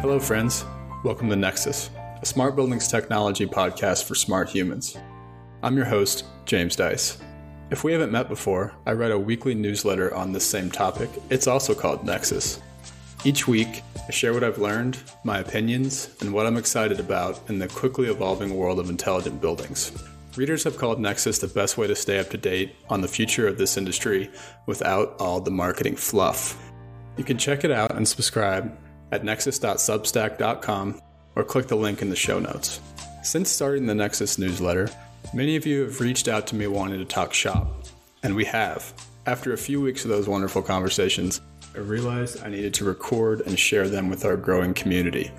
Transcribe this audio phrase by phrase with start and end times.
[0.00, 0.64] Hello, friends.
[1.02, 1.90] Welcome to Nexus,
[2.22, 4.96] a smart buildings technology podcast for smart humans.
[5.64, 7.18] I'm your host, James Dice.
[7.72, 11.10] If we haven't met before, I write a weekly newsletter on this same topic.
[11.30, 12.60] It's also called Nexus.
[13.24, 17.58] Each week, I share what I've learned, my opinions, and what I'm excited about in
[17.58, 19.90] the quickly evolving world of intelligent buildings.
[20.36, 23.48] Readers have called Nexus the best way to stay up to date on the future
[23.48, 24.30] of this industry
[24.66, 26.56] without all the marketing fluff.
[27.16, 28.78] You can check it out and subscribe
[29.12, 31.00] at nexus.substack.com
[31.36, 32.80] or click the link in the show notes.
[33.22, 34.88] Since starting the Nexus newsletter,
[35.34, 37.84] many of you have reached out to me wanting to talk shop,
[38.22, 38.92] and we have.
[39.26, 41.40] After a few weeks of those wonderful conversations,
[41.74, 45.30] I realized I needed to record and share them with our growing community.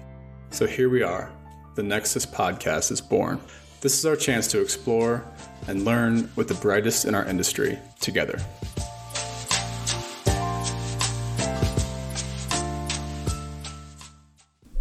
[0.52, 1.32] So here we are.
[1.76, 3.40] The Nexus podcast is born.
[3.82, 5.26] This is our chance to explore
[5.68, 8.40] and learn with the brightest in our industry together.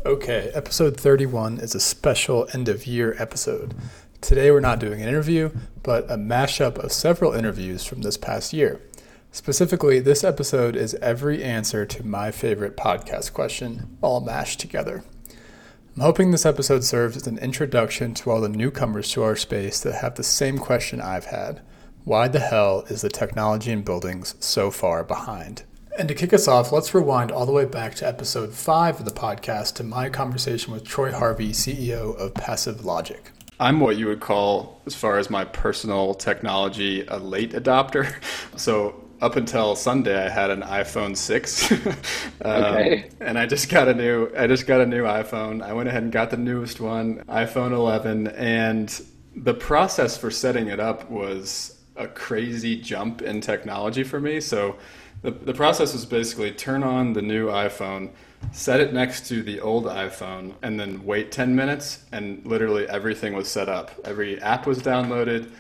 [0.09, 3.75] Okay, episode 31 is a special end of year episode.
[4.23, 5.51] Today we're not doing an interview,
[5.83, 8.81] but a mashup of several interviews from this past year.
[9.33, 15.05] Specifically, this episode is every answer to my favorite podcast question, all mashed together.
[15.95, 19.79] I'm hoping this episode serves as an introduction to all the newcomers to our space
[19.81, 21.61] that have the same question I've had
[22.05, 25.65] Why the hell is the technology in buildings so far behind?
[25.99, 29.05] And to kick us off, let's rewind all the way back to episode five of
[29.05, 33.33] the podcast to my conversation with Troy Harvey, CEO of Passive Logic.
[33.59, 38.15] I'm what you would call, as far as my personal technology, a late adopter.
[38.57, 41.95] So up until Sunday, I had an iPhone six, um,
[42.43, 43.11] okay.
[43.21, 44.31] and I just got a new.
[44.37, 45.63] I just got a new iPhone.
[45.63, 49.01] I went ahead and got the newest one, iPhone 11, and
[49.37, 54.41] the process for setting it up was a crazy jump in technology for me.
[54.41, 54.77] So
[55.23, 58.11] the, the process was basically turn on the new iPhone,
[58.53, 63.35] set it next to the old iPhone, and then wait 10 minutes, and literally everything
[63.35, 63.91] was set up.
[64.05, 65.51] Every app was downloaded,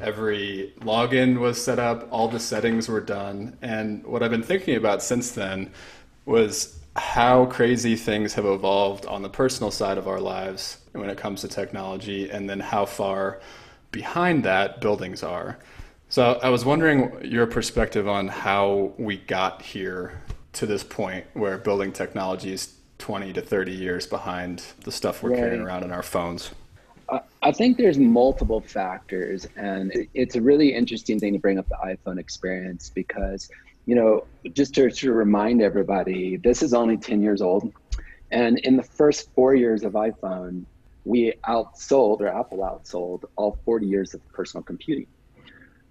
[0.00, 3.56] every login was set up, all the settings were done.
[3.60, 5.70] And what I've been thinking about since then
[6.24, 11.18] was how crazy things have evolved on the personal side of our lives when it
[11.18, 13.40] comes to technology, and then how far
[13.90, 15.58] behind that buildings are.
[16.12, 20.20] So I was wondering your perspective on how we got here
[20.52, 25.30] to this point where building technology is 20 to 30 years behind the stuff we're
[25.30, 25.38] right.
[25.38, 26.50] carrying around in our phones.
[27.40, 31.78] I think there's multiple factors, and it's a really interesting thing to bring up the
[31.82, 33.48] iPhone experience because,
[33.86, 37.72] you know, just to, to remind everybody, this is only 10 years old.
[38.30, 40.66] And in the first four years of iPhone,
[41.06, 45.06] we outsold, or Apple outsold, all 40 years of personal computing.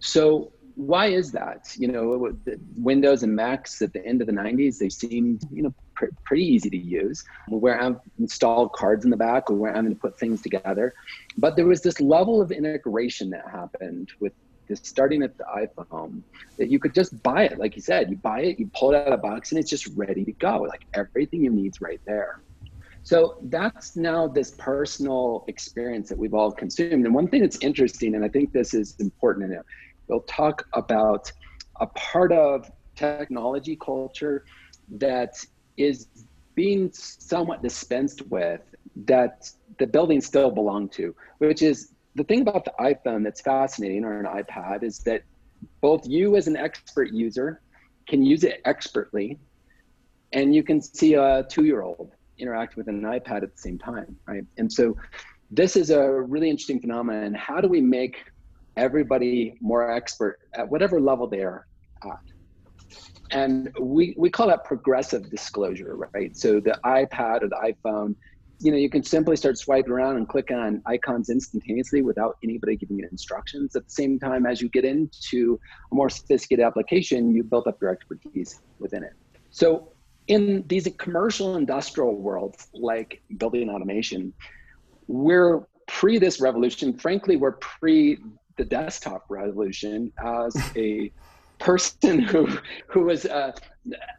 [0.02, 1.68] So why is that?
[1.78, 2.36] You know,
[2.76, 6.44] Windows and Macs at the end of the 90s, they seemed, you know, pr- pretty
[6.44, 7.24] easy to use.
[7.50, 9.50] We weren't installed cards in the back.
[9.50, 10.94] We weren't having to put things together.
[11.38, 14.34] But there was this level of integration that happened with
[14.68, 16.24] this starting at the iPhone
[16.58, 17.60] that you could just buy it.
[17.60, 19.70] Like you said, you buy it, you pull it out of the box, and it's
[19.70, 20.62] just ready to go.
[20.62, 22.42] Like everything you need's right there.
[23.04, 27.06] So that's now this personal experience that we've all consumed.
[27.06, 29.66] And one thing that's interesting, and I think this is important in it,
[30.12, 31.32] They'll talk about
[31.80, 34.44] a part of technology culture
[34.98, 35.34] that
[35.78, 36.08] is
[36.54, 38.60] being somewhat dispensed with
[39.06, 44.04] that the buildings still belong to, which is the thing about the iPhone that's fascinating
[44.04, 45.24] or an iPad is that
[45.80, 47.62] both you as an expert user
[48.06, 49.40] can use it expertly
[50.34, 54.44] and you can see a two-year-old interact with an iPad at the same time, right?
[54.58, 54.98] And so
[55.52, 57.34] this is a really interesting phenomenon.
[57.34, 58.18] How do we make
[58.78, 61.66] everybody more expert at whatever level they are
[62.06, 62.20] at.
[63.32, 66.36] And we, we call that progressive disclosure, right?
[66.36, 68.16] So the iPad or the iPhone,
[68.59, 72.76] you know, you can simply start swiping around and click on icons instantaneously without anybody
[72.76, 73.76] giving you instructions.
[73.76, 75.59] At the same time, as you get into
[75.92, 79.14] a more sophisticated application, you build up your expertise within it.
[79.50, 79.94] So
[80.28, 84.34] in these commercial industrial worlds like building automation,
[85.08, 86.97] we're pre this revolution.
[86.97, 88.18] Frankly, we're pre
[88.61, 91.11] the desktop revolution as a
[91.58, 92.47] person who
[92.85, 93.52] who was a,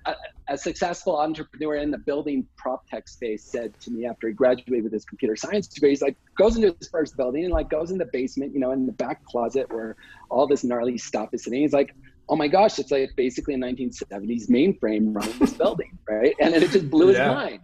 [0.06, 0.14] a,
[0.48, 4.82] a, successful entrepreneur in the building prop tech space said to me after he graduated
[4.82, 7.92] with his computer science degree he's like goes into his first building and like goes
[7.92, 9.94] in the basement you know in the back closet where
[10.28, 11.60] all this gnarly stuff is sitting.
[11.60, 11.94] He's like
[12.28, 16.34] oh my gosh it's like basically a 1970s mainframe running this building right?
[16.40, 17.32] And it just blew his yeah.
[17.32, 17.60] mind.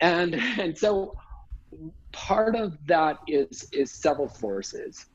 [0.00, 1.16] And and so
[2.10, 5.06] part of that is is several forces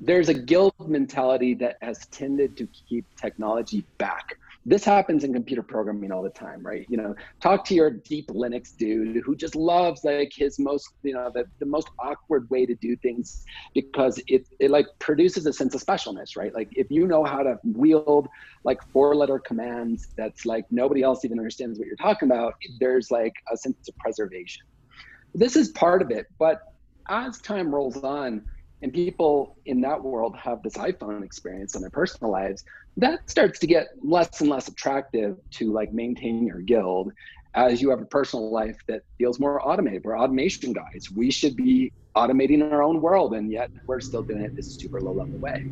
[0.00, 4.34] there's a guild mentality that has tended to keep technology back.
[4.66, 6.84] this happens in computer programming all the time, right?
[6.90, 11.14] You know, talk to your deep Linux dude who just loves like his most, you
[11.14, 15.54] know, the, the most awkward way to do things because it, it like produces a
[15.54, 16.52] sense of specialness, right?
[16.54, 18.28] Like if you know how to wield
[18.64, 23.10] like four letter commands that's like nobody else even understands what you're talking about, there's
[23.10, 24.66] like a sense of preservation.
[25.34, 26.60] This is part of it, but
[27.08, 28.44] as time rolls on,
[28.82, 32.64] and people in that world have this iphone experience in their personal lives
[32.98, 37.12] that starts to get less and less attractive to like maintain your guild
[37.54, 40.04] as you have a personal life that feels more automated.
[40.04, 41.08] We're automation guys.
[41.14, 45.00] We should be automating our own world and yet we're still doing it this super
[45.00, 45.66] low level way.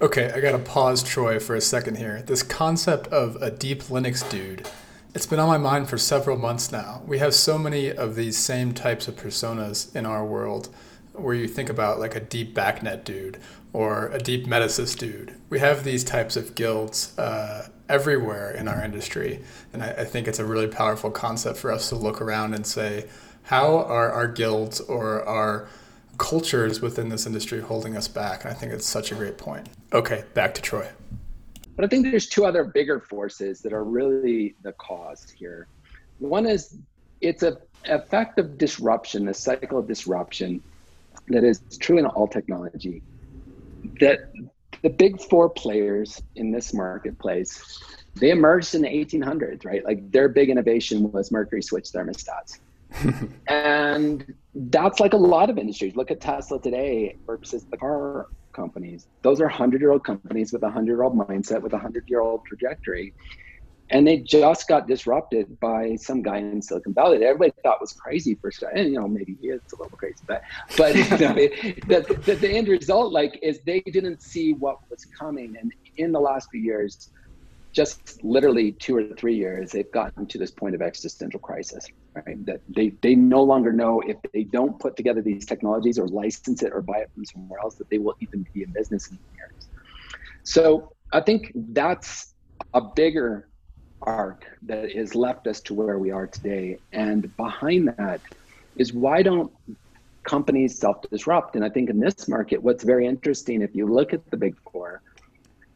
[0.00, 2.22] Okay i gotta pause troy for a second here.
[2.22, 4.66] This concept of a deep linux dude
[5.12, 7.02] it's been on my mind for several months now.
[7.04, 10.68] We have so many of these same types of personas in our world
[11.12, 13.38] where you think about like a deep BACnet dude
[13.72, 15.34] or a deep metasys dude.
[15.48, 19.40] We have these types of guilds uh, everywhere in our industry.
[19.72, 22.66] And I, I, think it's a really powerful concept for us to look around and
[22.66, 23.08] say,
[23.42, 25.68] how are our guilds or our
[26.18, 28.44] cultures within this industry holding us back?
[28.44, 29.68] And I think it's such a great point.
[29.92, 30.88] Okay, back to Troy.
[31.76, 35.66] But I think there's two other bigger forces that are really the cause here.
[36.18, 36.76] One is
[37.20, 40.62] it's a effect of disruption, a cycle of disruption
[41.30, 43.02] that is true in all technology
[44.00, 44.32] that
[44.82, 47.82] the big four players in this marketplace
[48.16, 49.84] they emerged in the 1800s right?
[49.84, 52.58] Like their big innovation was mercury switch thermostats.
[53.46, 55.94] And that's like a lot of industries.
[55.94, 59.06] Look at tesla today versus the car companies.
[59.22, 62.08] Those are 100 year old companies with a 100 year old mindset with a 100
[62.08, 63.14] year old trajectory
[63.90, 67.92] and they just got disrupted by some guy in Silicon Valley that everybody thought was
[67.92, 70.42] crazy for and you know maybe he is a little crazy, but
[70.76, 71.34] but you know,
[71.88, 76.12] the, the, the end result like is they didn't see what was coming, and in
[76.12, 77.10] the last few years,
[77.72, 82.44] just literally two or three years, they've gotten to this point of existential crisis, right?
[82.46, 86.62] That they they no longer know if they don't put together these technologies or license
[86.62, 89.18] it or buy it from somewhere else that they will even be in business in
[89.34, 89.68] years.
[90.44, 92.34] So I think that's
[92.72, 93.49] a bigger
[94.02, 96.78] arc that has left us to where we are today.
[96.92, 98.20] And behind that
[98.76, 99.52] is why don't
[100.24, 101.56] companies self disrupt?
[101.56, 104.56] And I think in this market, what's very interesting, if you look at the big
[104.70, 105.02] four,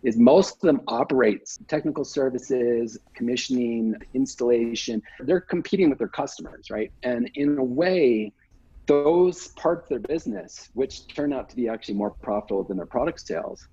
[0.02, 5.02] is most of them operate technical services, commissioning, installation.
[5.20, 6.92] They're competing with their customers, right?
[7.02, 8.32] And in a way,
[8.86, 12.86] those parts of their business, which turn out to be actually more profitable than their
[12.86, 13.66] product sales,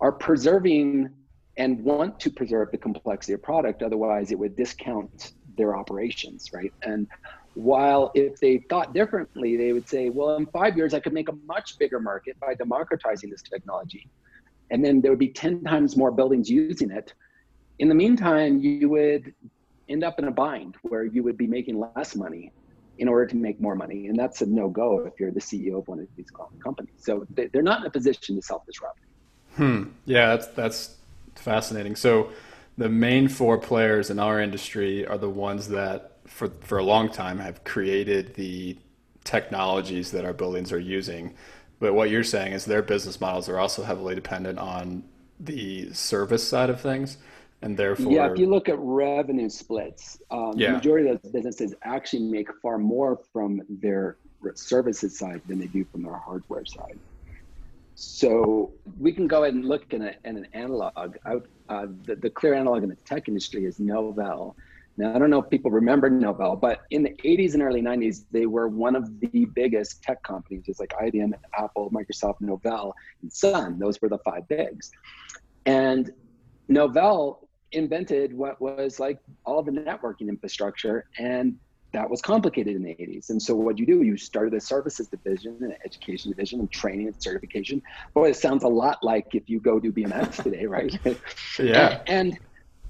[0.00, 1.08] are preserving
[1.56, 3.82] and want to preserve the complexity of product.
[3.82, 6.72] Otherwise, it would discount their operations, right?
[6.82, 7.06] And
[7.54, 11.28] while if they thought differently, they would say, well, in five years, I could make
[11.28, 14.08] a much bigger market by democratizing this technology.
[14.70, 17.12] And then there would be 10 times more buildings using it.
[17.78, 19.34] In the meantime, you would
[19.88, 22.50] end up in a bind where you would be making less money
[22.98, 24.06] in order to make more money.
[24.06, 26.30] And that's a no go if you're the CEO of one of these
[26.62, 26.94] companies.
[26.96, 29.00] So they're not in a position to self disrupt.
[29.56, 29.84] Hmm.
[30.04, 30.96] Yeah, that's, that's
[31.36, 31.96] fascinating.
[31.96, 32.30] So
[32.76, 37.08] the main four players in our industry are the ones that for for a long
[37.10, 38.76] time have created the
[39.24, 41.34] technologies that our buildings are using.
[41.80, 45.02] But what you're saying is their business models are also heavily dependent on
[45.40, 47.18] the service side of things.
[47.62, 50.68] And therefore, yeah, if you look at revenue splits, um, yeah.
[50.68, 54.16] the majority of those businesses actually make far more from their
[54.54, 56.98] services side than they do from their hardware side.
[57.94, 61.16] So we can go ahead and look in, a, in an analog.
[61.26, 64.54] uh, the, the clear analog in the tech industry is Novell.
[64.96, 68.24] Now, I don't know if people remember Novell, but in the 80s and early 90s,
[68.30, 73.32] they were one of the biggest tech companies, just like IBM, Apple, Microsoft, Novell, and
[73.32, 73.78] Sun.
[73.78, 74.92] Those were the five bigs.
[75.66, 76.10] And
[76.70, 77.38] Novell
[77.72, 81.56] invented what was like all the networking infrastructure and
[81.94, 83.30] that was complicated in the 80s.
[83.30, 87.06] And so what you do, you started a services division, an education division, and training
[87.06, 87.80] and certification.
[88.14, 90.94] Boy, it sounds a lot like if you go do BMS today, right?
[91.58, 92.02] yeah.
[92.06, 92.38] And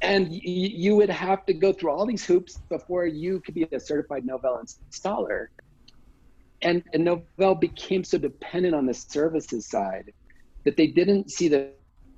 [0.00, 3.80] and you would have to go through all these hoops before you could be a
[3.80, 5.46] certified Novell installer.
[6.60, 10.12] And, and Novell became so dependent on the services side
[10.64, 11.70] that they didn't see the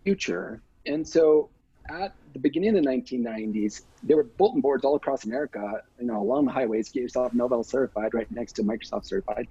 [0.05, 0.63] future.
[0.85, 1.51] And so
[1.89, 6.21] at the beginning of the 1990s, there were bulletin boards all across America, you know,
[6.21, 9.49] along the highways, get yourself Novell certified right next to Microsoft certified.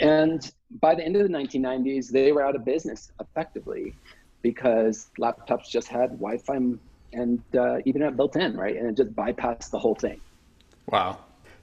[0.00, 0.50] And
[0.80, 3.94] by the end of the 1990s, they were out of business effectively
[4.42, 6.56] because laptops just had Wi-Fi
[7.12, 8.76] and uh, Ethernet built in, right?
[8.76, 10.20] And it just bypassed the whole thing.
[10.86, 11.18] Wow.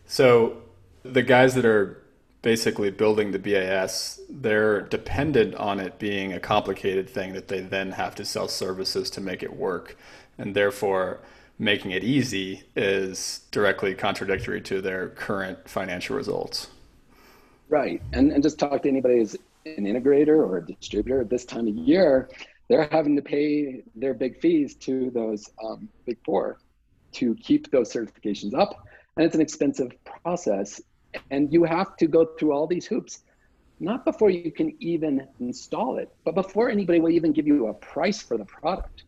[0.05, 0.61] So
[1.03, 2.01] the guys that are
[2.41, 7.91] basically building the BAS, they're dependent on it being a complicated thing that they then
[7.91, 9.97] have to sell services to make it work.
[10.37, 11.19] and therefore
[11.59, 16.69] making it easy is directly contradictory to their current financial results.
[17.67, 18.01] Right.
[18.13, 21.67] And, and just talk to anybody who's an integrator or a distributor at this time
[21.67, 22.29] of year,
[22.69, 26.59] they're having to pay their big fees to those um, big four
[27.11, 28.87] to keep those certifications up.
[29.17, 30.81] And it's an expensive process.
[31.31, 33.19] And you have to go through all these hoops,
[33.79, 37.73] not before you can even install it, but before anybody will even give you a
[37.73, 39.03] price for the product.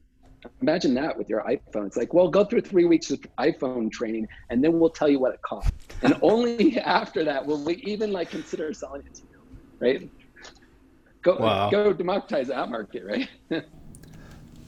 [0.61, 1.85] Imagine that with your iPhone.
[1.85, 5.19] It's like, well, go through three weeks of iPhone training, and then we'll tell you
[5.19, 5.71] what it costs.
[6.01, 9.37] And only after that will we even like consider selling it to you,
[9.79, 10.11] right?
[11.23, 11.69] Go wow.
[11.69, 13.29] go democratize that market, right?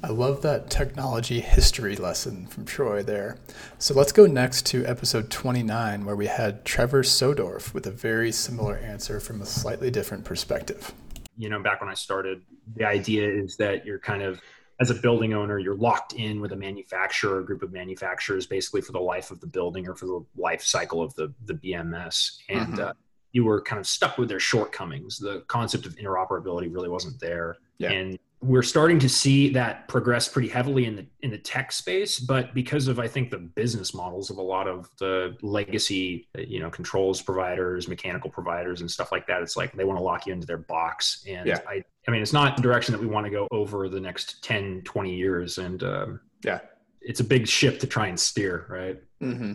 [0.06, 3.38] I love that technology history lesson from Troy there.
[3.78, 8.30] So let's go next to episode 29, where we had Trevor Sodorf with a very
[8.34, 10.94] similar answer from a slightly different perspective.
[11.38, 12.42] You know, back when I started,
[12.76, 14.42] the idea is that you're kind of
[14.82, 18.82] as a building owner, you're locked in with a manufacturer, a group of manufacturers, basically
[18.82, 22.40] for the life of the building or for the life cycle of the the BMS,
[22.50, 22.82] and mm-hmm.
[22.82, 22.94] uh,
[23.32, 25.18] you were kind of stuck with their shortcomings.
[25.18, 27.92] The concept of interoperability really wasn't there, yeah.
[27.92, 32.20] and we're starting to see that progress pretty heavily in the in the tech space
[32.20, 36.60] but because of i think the business models of a lot of the legacy you
[36.60, 40.28] know controls providers mechanical providers and stuff like that it's like they want to lock
[40.28, 41.60] you into their box and yeah.
[41.68, 44.44] i i mean it's not the direction that we want to go over the next
[44.44, 46.60] 10 20 years and um, yeah
[47.02, 49.54] it's a big ship to try and steer right mm-hmm.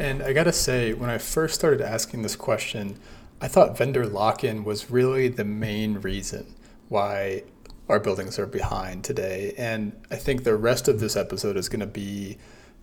[0.00, 2.98] and i gotta say when i first started asking this question
[3.40, 6.54] i thought vendor lock-in was really the main reason
[6.88, 7.44] why
[7.88, 9.54] our buildings are behind today.
[9.58, 12.38] And I think the rest of this episode is going to be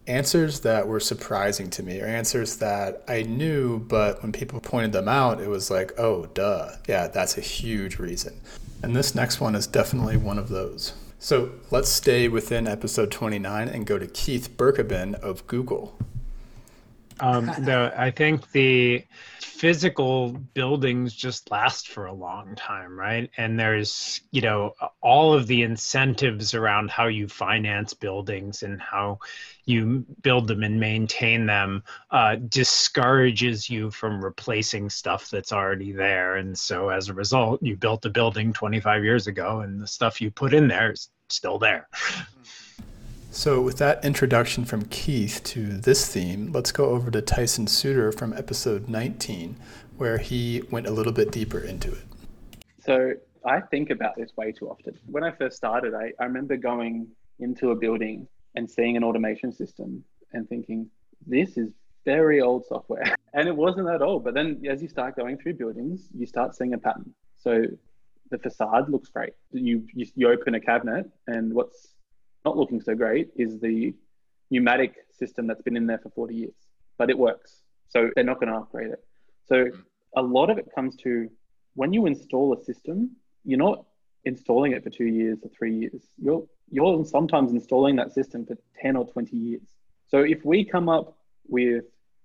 [0.08, 4.91] answers that were surprising to me or answers that I knew, but when people pointed
[4.91, 6.72] them out, it was like, oh, duh.
[6.88, 8.39] Yeah, that's a huge reason.
[8.84, 10.93] And this next one is definitely one of those.
[11.20, 15.96] So let's stay within episode 29 and go to Keith Berkoben of Google.
[17.22, 19.06] Um, the, I think the
[19.40, 23.30] physical buildings just last for a long time, right?
[23.38, 29.20] And there's, you know, all of the incentives around how you finance buildings and how
[29.66, 36.38] you build them and maintain them uh, discourages you from replacing stuff that's already there.
[36.38, 40.20] And so as a result, you built a building 25 years ago and the stuff
[40.20, 41.88] you put in there is still there.
[43.34, 48.12] So, with that introduction from Keith to this theme, let's go over to Tyson Suter
[48.12, 49.56] from episode 19,
[49.96, 52.04] where he went a little bit deeper into it.
[52.86, 53.14] So,
[53.46, 55.00] I think about this way too often.
[55.06, 57.08] When I first started, I, I remember going
[57.40, 60.90] into a building and seeing an automation system and thinking,
[61.26, 61.72] this is
[62.04, 63.16] very old software.
[63.34, 64.26] And it wasn't that old.
[64.26, 67.14] But then as you start going through buildings, you start seeing a pattern.
[67.38, 67.64] So,
[68.30, 69.32] the facade looks great.
[69.54, 71.94] You, you, you open a cabinet, and what's
[72.45, 73.93] not looking so great is the
[74.50, 76.53] pneumatic system that's been in there for 40 years,
[76.98, 77.62] but it works.
[77.89, 79.03] So they're not going to upgrade it.
[79.45, 79.83] So mm.
[80.15, 81.29] a lot of it comes to
[81.75, 83.12] when you install a system,
[83.45, 83.86] you're not
[84.25, 86.03] installing it for two years or three years.
[86.21, 89.67] You're you're sometimes installing that system for 10 or 20 years.
[90.07, 91.17] So if we come up
[91.48, 91.83] with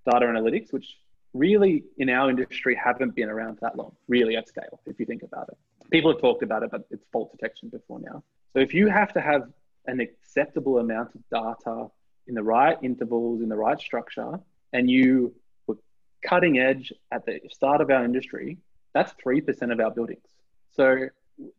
[0.09, 0.97] data analytics, which
[1.35, 5.25] really in our industry haven't been around that long, really at scale, if you think
[5.25, 5.59] about it.
[5.91, 8.23] People have talked about it, but it's fault detection before now.
[8.53, 9.49] So if you have to have
[9.87, 11.89] an acceptable amount of data
[12.27, 14.41] in the right intervals, in the right structure,
[14.73, 15.35] and you
[15.67, 15.77] were
[16.23, 18.59] cutting edge at the start of our industry,
[18.93, 20.27] that's 3% of our buildings.
[20.73, 21.09] So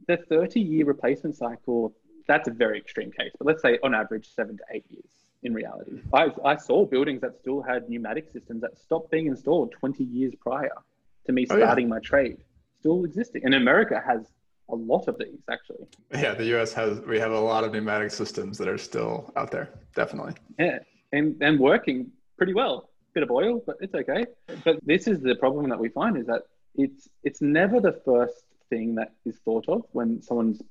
[0.07, 1.93] the 30 year replacement cycle,
[2.27, 5.05] that's a very extreme case, but let's say on average, seven to eight years
[5.43, 6.01] in reality.
[6.13, 10.33] I, I saw buildings that still had pneumatic systems that stopped being installed 20 years
[10.39, 10.71] prior
[11.25, 11.93] to me starting oh, yeah.
[11.95, 12.37] my trade,
[12.79, 13.45] still existing.
[13.45, 14.31] And America has
[14.69, 15.85] a lot of these actually.
[16.13, 19.51] Yeah, the US has we have a lot of pneumatic systems that are still out
[19.51, 20.33] there, definitely.
[20.59, 20.79] Yeah,
[21.11, 22.89] and and working pretty well.
[23.13, 24.25] Bit of oil, but it's okay.
[24.63, 26.43] But this is the problem that we find is that
[26.75, 30.61] it's it's never the first thing that is thought of when someone's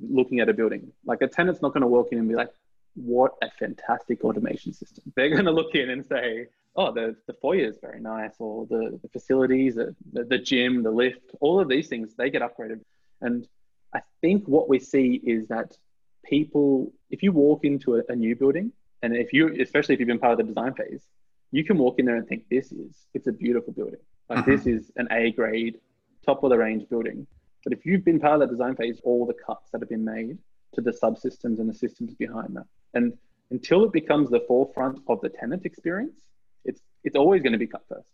[0.00, 0.92] looking at a building.
[1.04, 2.52] Like a tenant's not going to walk in and be like,
[2.94, 7.32] "What a fantastic automation system!" They're going to look in and say, "Oh, the the
[7.32, 11.60] foyer is very nice," or the the facilities, the, the the gym, the lift, all
[11.60, 12.80] of these things they get upgraded
[13.20, 13.46] and
[13.94, 15.76] I think what we see is that
[16.24, 20.08] people, if you walk into a, a new building, and if you, especially if you've
[20.08, 21.06] been part of the design phase,
[21.52, 24.00] you can walk in there and think this is, it's a beautiful building.
[24.28, 24.50] Like uh-huh.
[24.50, 25.78] this is an A grade,
[26.24, 27.26] top of the range building.
[27.64, 30.04] But if you've been part of that design phase, all the cuts that have been
[30.04, 30.38] made
[30.74, 32.66] to the subsystems and the systems behind that.
[32.94, 33.12] And
[33.50, 36.20] until it becomes the forefront of the tenant experience,
[36.64, 38.10] it's it's always going to be cut first.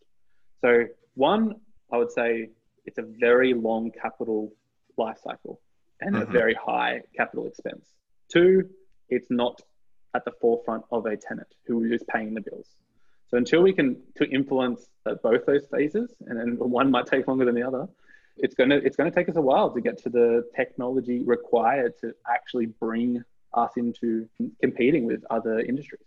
[0.60, 1.56] So one,
[1.92, 2.50] I would say
[2.84, 4.52] it's a very long capital
[4.96, 5.60] life cycle
[6.00, 6.28] and mm-hmm.
[6.28, 7.88] a very high capital expense.
[8.30, 8.68] Two,
[9.08, 9.60] it's not
[10.14, 12.76] at the forefront of a tenant who is paying the bills.
[13.28, 14.88] So until we can to influence
[15.22, 17.88] both those phases, and then one might take longer than the other,
[18.36, 22.12] it's gonna it's gonna take us a while to get to the technology required to
[22.28, 23.22] actually bring
[23.54, 24.28] us into
[24.60, 26.02] competing with other industries.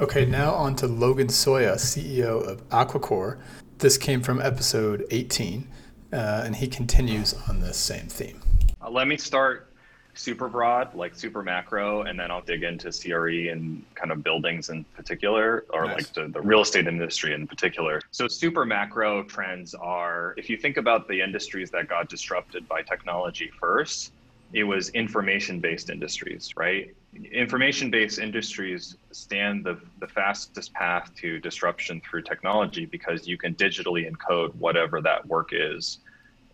[0.00, 3.38] Okay, now on to Logan Soya, CEO of Aquicore.
[3.78, 5.68] This came from episode 18,
[6.12, 8.40] uh, and he continues on this same theme.
[8.80, 9.68] Uh, let me start
[10.14, 14.68] super broad, like super macro, and then I'll dig into CRE and kind of buildings
[14.68, 15.96] in particular, or nice.
[15.96, 18.00] like the, the real estate industry in particular.
[18.10, 22.82] So, super macro trends are if you think about the industries that got disrupted by
[22.82, 24.12] technology first,
[24.52, 26.94] it was information based industries, right?
[27.14, 33.54] Information based industries stand the, the fastest path to disruption through technology because you can
[33.54, 35.98] digitally encode whatever that work is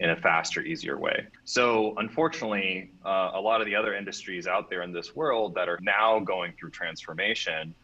[0.00, 1.27] in a faster, easier way.
[1.45, 5.69] So, unfortunately, uh, a lot of the other industries out there in this world that
[5.69, 7.75] are now going through transformation,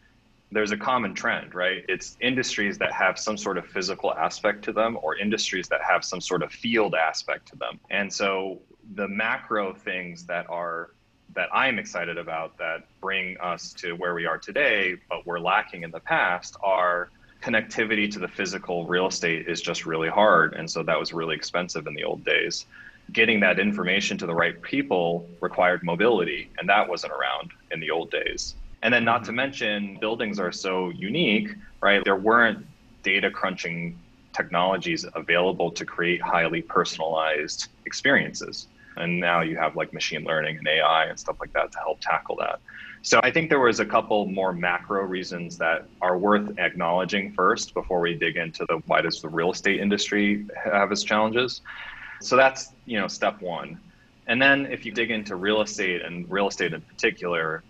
[0.51, 1.85] there's a common trend, right?
[1.89, 6.05] It's industries that have some sort of physical aspect to them or industries that have
[6.05, 7.81] some sort of field aspect to them.
[7.91, 8.61] And so,
[8.95, 10.91] the macro things that are
[11.35, 15.83] that I'm excited about that bring us to where we are today, but we're lacking
[15.83, 17.11] in the past are
[17.43, 20.55] connectivity to the physical real estate is just really hard.
[20.55, 22.67] And so that was really expensive in the old days.
[23.13, 27.91] Getting that information to the right people required mobility, and that wasn't around in the
[27.91, 28.55] old days.
[28.83, 29.37] And then, not to mm-hmm.
[29.37, 32.03] mention, buildings are so unique, right?
[32.05, 32.67] There weren't
[33.03, 33.99] data crunching
[34.33, 38.69] technologies available to create highly personalized experiences.
[38.97, 42.01] And now you have like machine learning and AI and stuff like that to help
[42.01, 42.61] tackle that.
[43.03, 47.75] So I think there was a couple more macro reasons that are worth acknowledging first
[47.75, 51.61] before we dig into the why does the real estate industry have its challenges.
[52.23, 53.79] So that's, you know, step 1.
[54.27, 57.63] And then if you dig into real estate and real estate in particular,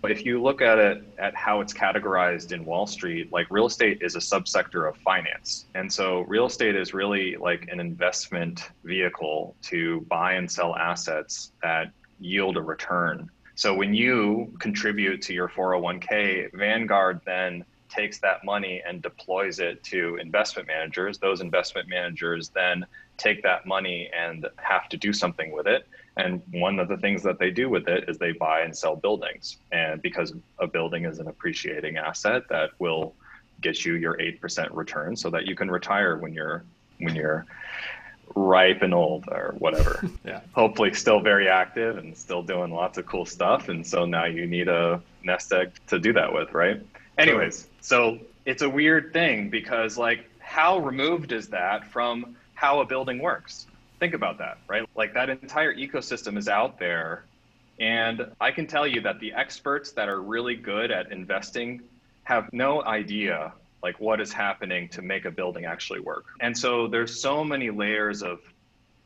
[0.00, 3.66] but if you look at it at how it's categorized in Wall Street, like real
[3.66, 5.66] estate is a subsector of finance.
[5.74, 11.52] And so real estate is really like an investment vehicle to buy and sell assets
[11.62, 18.44] that yield a return so when you contribute to your 401k, Vanguard then takes that
[18.44, 21.18] money and deploys it to investment managers.
[21.18, 25.88] Those investment managers then take that money and have to do something with it.
[26.18, 28.96] And one of the things that they do with it is they buy and sell
[28.96, 29.56] buildings.
[29.70, 33.14] And because a building is an appreciating asset that will
[33.60, 36.64] get you your 8% return so that you can retire when you're
[36.98, 37.46] when you're
[38.34, 40.02] ripe and old or whatever.
[40.24, 40.40] yeah.
[40.52, 43.68] Hopefully still very active and still doing lots of cool stuff.
[43.68, 46.82] And so now you need a nest egg to do that with, right?
[47.16, 52.84] Anyways, so it's a weird thing because like how removed is that from how a
[52.84, 53.66] building works?
[53.98, 54.88] Think about that, right?
[54.94, 57.24] Like that entire ecosystem is out there.
[57.80, 61.82] And I can tell you that the experts that are really good at investing
[62.24, 66.24] have no idea like what is happening to make a building actually work.
[66.40, 68.40] And so there's so many layers of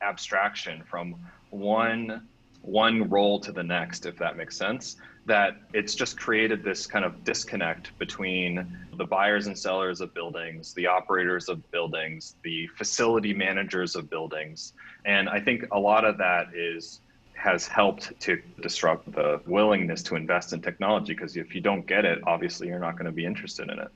[0.01, 1.15] abstraction from
[1.51, 2.27] one
[2.63, 7.05] one role to the next if that makes sense that it's just created this kind
[7.05, 13.33] of disconnect between the buyers and sellers of buildings the operators of buildings the facility
[13.33, 14.73] managers of buildings
[15.05, 17.01] and i think a lot of that is
[17.35, 22.05] has helped to disrupt the willingness to invest in technology because if you don't get
[22.05, 23.89] it obviously you're not going to be interested in it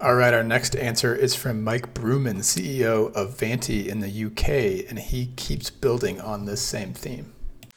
[0.00, 4.90] all right, our next answer is from Mike Brooman, CEO of Vanti in the UK,
[4.90, 7.32] and he keeps building on this same theme.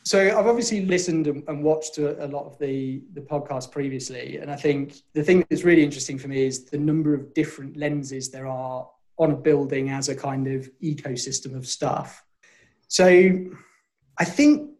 [0.07, 4.55] So I've obviously listened and watched a lot of the the podcast previously, and I
[4.55, 8.47] think the thing that's really interesting for me is the number of different lenses there
[8.47, 12.23] are on a building as a kind of ecosystem of stuff.
[12.87, 13.07] So
[14.17, 14.71] I think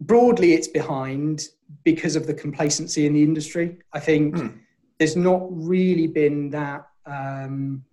[0.00, 1.48] broadly it's behind
[1.82, 3.78] because of the complacency in the industry.
[3.92, 4.34] I think.
[4.34, 4.60] Mm
[4.98, 7.84] there's not really been that um,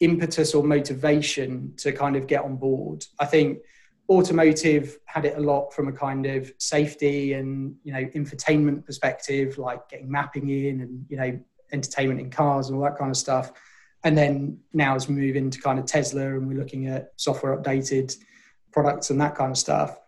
[0.00, 3.04] impetus or motivation to kind of get on board.
[3.18, 3.58] I think
[4.10, 9.56] automotive had it a lot from a kind of safety and you know infotainment perspective,
[9.56, 11.38] like getting mapping in and you know
[11.72, 13.52] entertainment in cars and all that kind of stuff.
[14.02, 17.56] And then now as we move into kind of Tesla and we're looking at software
[17.56, 18.16] updated
[18.72, 19.98] products and that kind of stuff.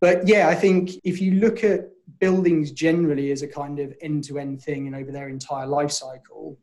[0.00, 4.62] But yeah, I think if you look at buildings generally as a kind of end-to-end
[4.62, 6.58] thing and over their entire life cycle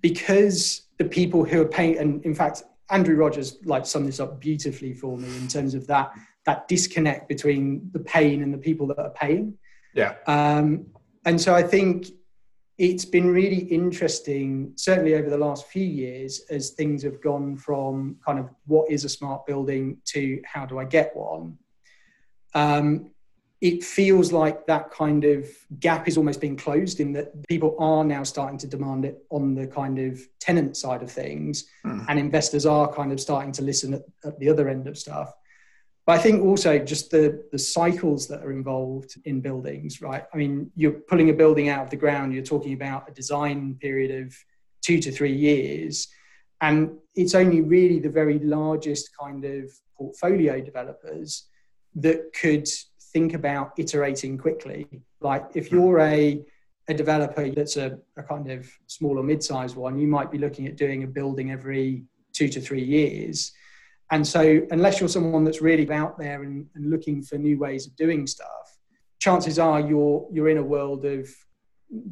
[0.00, 4.40] because the people who are paying and in fact andrew rodgers like summed this up
[4.40, 6.12] beautifully for me in terms of that
[6.44, 9.58] that disconnect between the pain and the people that are paying.
[9.94, 10.14] Yeah.
[10.28, 10.86] Um,
[11.26, 12.06] and so i think
[12.78, 18.16] it's been really interesting certainly over the last few years as things have gone from
[18.24, 21.58] kind of what is a smart building to how do i get one?
[22.54, 23.10] Um,
[23.60, 25.48] it feels like that kind of
[25.80, 29.54] gap is almost being closed in that people are now starting to demand it on
[29.54, 32.04] the kind of tenant side of things mm.
[32.08, 35.32] and investors are kind of starting to listen at, at, the other end of stuff
[36.06, 40.36] but i think also just the the cycles that are involved in buildings right i
[40.36, 44.26] mean you're pulling a building out of the ground you're talking about a design period
[44.26, 44.34] of
[44.82, 46.08] two to three years
[46.60, 51.46] and it's only really the very largest kind of portfolio developers
[51.94, 52.68] that could
[53.16, 54.86] think about iterating quickly.
[55.22, 55.76] Like if hmm.
[55.76, 56.44] you're a
[56.88, 60.68] a developer that's a, a kind of small or mid-sized one, you might be looking
[60.68, 63.50] at doing a building every two to three years.
[64.12, 67.86] And so, unless you're someone that's really out there and, and looking for new ways
[67.86, 68.66] of doing stuff,
[69.18, 71.22] chances are you're you're in a world of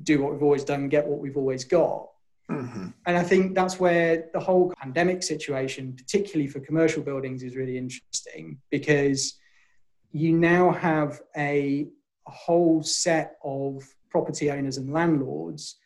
[0.03, 2.09] do what we've always done, get what we've always got.
[2.51, 2.89] Mm-hmm.
[3.07, 7.77] And I think that's where the whole pandemic situation, particularly for commercial buildings, is really
[7.77, 9.39] interesting because
[10.15, 11.89] you now have a,
[12.27, 15.77] whole set of property owners and landlords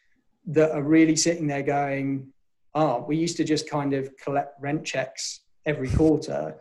[0.47, 2.29] that are really sitting there going,
[2.77, 6.55] oh, we used to just kind of collect rent checks every quarter.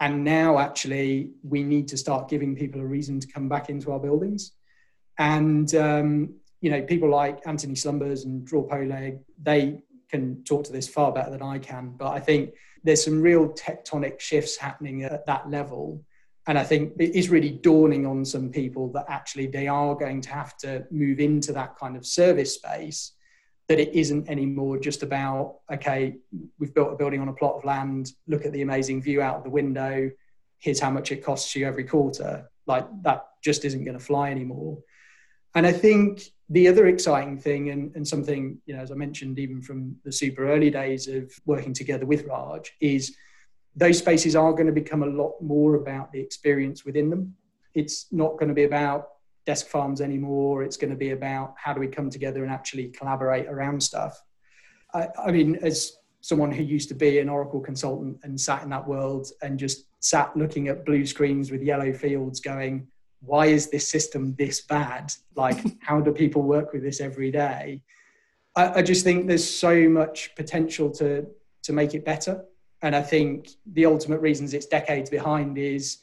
[0.00, 3.90] And now actually we need to start giving people a reason to come back into
[3.90, 4.52] our buildings.
[5.18, 10.72] And um, you know, people like Anthony Slumbers and Dror Poleg, they can talk to
[10.72, 11.94] this far better than I can.
[11.96, 12.52] But I think
[12.84, 16.04] there's some real tectonic shifts happening at that level.
[16.46, 20.20] And I think it is really dawning on some people that actually they are going
[20.22, 23.12] to have to move into that kind of service space,
[23.68, 26.16] that it isn't anymore just about, okay,
[26.58, 29.36] we've built a building on a plot of land, look at the amazing view out
[29.36, 30.08] of the window,
[30.58, 32.48] here's how much it costs you every quarter.
[32.66, 34.78] Like that just isn't going to fly anymore.
[35.56, 39.38] And I think the other exciting thing, and, and something, you know, as I mentioned,
[39.40, 43.16] even from the super early days of working together with Raj, is
[43.76, 47.34] those spaces are going to become a lot more about the experience within them.
[47.74, 49.08] It's not going to be about
[49.44, 50.62] desk farms anymore.
[50.62, 54.20] It's going to be about how do we come together and actually collaborate around stuff.
[54.94, 58.70] I, I mean, as someone who used to be an Oracle consultant and sat in
[58.70, 62.88] that world and just sat looking at blue screens with yellow fields going,
[63.20, 65.12] why is this system this bad?
[65.34, 67.82] Like, how do people work with this every day?
[68.56, 71.26] I, I, just think there's so much potential to
[71.64, 72.44] to make it better.
[72.86, 75.98] And I think the ultimate reasons it's decades behind is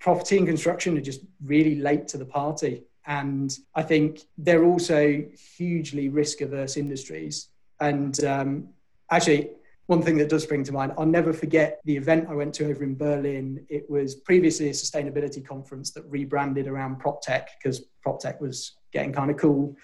[0.00, 2.82] property and construction are just really late to the party.
[3.06, 5.24] And I think they're also
[5.56, 7.50] hugely risk averse industries.
[7.78, 8.68] And um,
[9.12, 9.50] actually,
[9.86, 12.68] one thing that does spring to mind, I'll never forget the event I went to
[12.68, 13.64] over in Berlin.
[13.68, 18.72] It was previously a sustainability conference that rebranded around prop tech because prop tech was
[18.92, 19.76] getting kind of cool.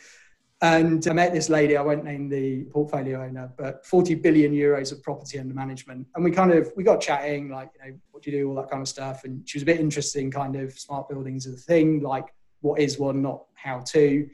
[0.63, 4.93] And I met this lady, I won't name the portfolio owner, but 40 billion euros
[4.93, 6.07] of property under management.
[6.15, 8.57] And we kind of, we got chatting, like, you know, what do you do, all
[8.57, 9.25] that kind of stuff.
[9.25, 12.27] And she was a bit interested in kind of smart buildings as a thing, like
[12.61, 14.29] what is one, not how to.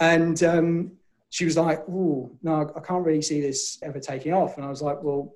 [0.00, 0.92] And um,
[1.30, 4.68] she was like, "Oh, no, I can't really see this ever taking off." And I
[4.68, 5.34] was like, "Well,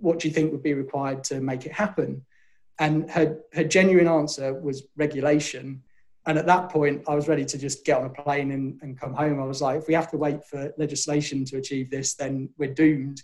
[0.00, 2.24] what do you think would be required to make it happen?"
[2.78, 5.82] And her her genuine answer was regulation.
[6.28, 9.00] And at that point, I was ready to just get on a plane and, and
[9.00, 9.40] come home.
[9.40, 12.74] I was like, if we have to wait for legislation to achieve this, then we're
[12.74, 13.22] doomed.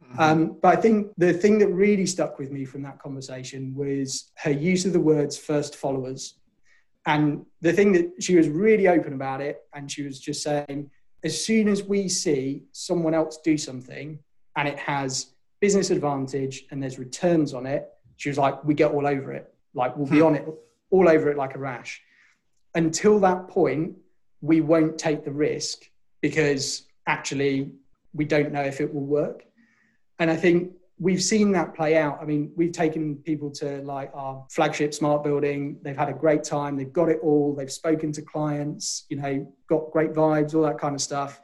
[0.00, 0.20] Mm-hmm.
[0.20, 4.30] Um, but I think the thing that really stuck with me from that conversation was
[4.36, 6.38] her use of the words first followers.
[7.06, 10.92] And the thing that she was really open about it, and she was just saying,
[11.24, 14.16] as soon as we see someone else do something
[14.56, 18.92] and it has business advantage and there's returns on it, she was like, we get
[18.92, 19.52] all over it.
[19.74, 20.26] Like we'll be hmm.
[20.26, 20.46] on it
[20.90, 22.00] all over it like a rash.
[22.74, 23.96] Until that point,
[24.40, 25.84] we won't take the risk
[26.20, 27.70] because actually
[28.12, 29.44] we don't know if it will work.
[30.18, 32.18] And I think we've seen that play out.
[32.20, 35.78] I mean, we've taken people to like our flagship smart building.
[35.82, 36.76] They've had a great time.
[36.76, 37.54] They've got it all.
[37.54, 41.40] They've spoken to clients, you know, got great vibes, all that kind of stuff.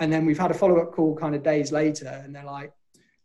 [0.00, 2.72] And then we've had a follow up call kind of days later, and they're like,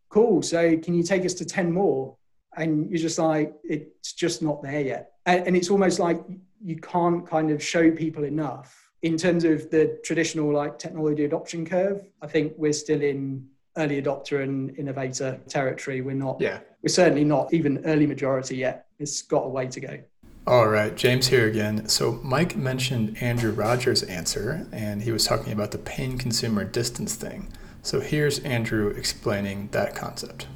[0.10, 0.42] cool.
[0.42, 2.18] So can you take us to 10 more?
[2.58, 5.12] And you're just like, it's just not there yet.
[5.26, 6.22] And, and it's almost like
[6.64, 8.90] you can't kind of show people enough.
[9.02, 14.02] In terms of the traditional like technology adoption curve, I think we're still in early
[14.02, 16.02] adopter and innovator territory.
[16.02, 16.40] We're not.
[16.40, 16.60] Yeah.
[16.82, 18.88] We're certainly not even early majority yet.
[19.00, 20.00] It's got a way to go.
[20.48, 21.90] All right, James here again.
[21.90, 27.16] So Mike mentioned Andrew Rodgers' answer, and he was talking about the pain consumer distance
[27.16, 27.52] thing.
[27.82, 30.48] So here's Andrew explaining that concept.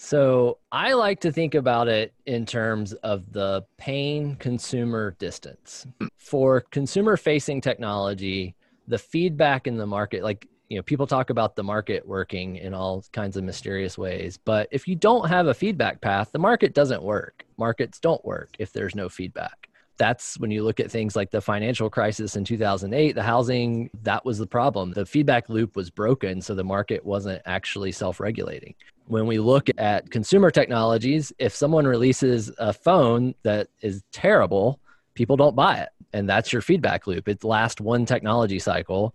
[0.00, 5.88] So I like to think about it in terms of the pain consumer distance.
[6.00, 6.06] Hmm.
[6.16, 8.54] For consumer facing technology,
[8.86, 12.74] the feedback in the market, like you know people talk about the market working in
[12.74, 16.74] all kinds of mysterious ways but if you don't have a feedback path the market
[16.74, 17.44] doesn't work.
[17.56, 19.67] Markets don't work if there's no feedback
[19.98, 24.24] that's when you look at things like the financial crisis in 2008 the housing that
[24.24, 24.92] was the problem.
[24.92, 28.74] The feedback loop was broken so the market wasn't actually self-regulating.
[29.06, 34.80] When we look at consumer technologies if someone releases a phone that is terrible
[35.14, 37.28] people don't buy it and that's your feedback loop.
[37.28, 39.14] It lasts one technology cycle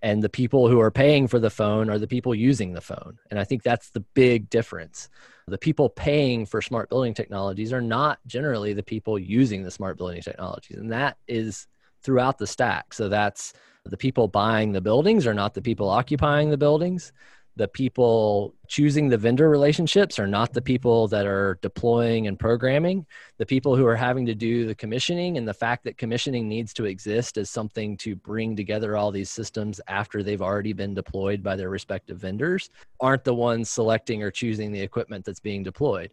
[0.00, 3.18] and the people who are paying for the phone are the people using the phone.
[3.30, 5.08] And i think that's the big difference
[5.48, 9.96] the people paying for smart building technologies are not generally the people using the smart
[9.98, 10.78] building technologies.
[10.78, 11.66] And that is
[12.02, 12.94] throughout the stack.
[12.94, 13.52] So that's
[13.84, 17.12] the people buying the buildings are not the people occupying the buildings
[17.56, 23.04] the people choosing the vendor relationships are not the people that are deploying and programming.
[23.36, 26.72] The people who are having to do the commissioning and the fact that commissioning needs
[26.74, 31.42] to exist as something to bring together all these systems after they've already been deployed
[31.42, 36.10] by their respective vendors aren't the ones selecting or choosing the equipment that's being deployed.